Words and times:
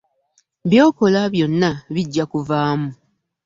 Byokola 0.69 1.21
byonna 1.33 1.69
bijja 1.93 2.23
kuvaamu. 2.31 2.89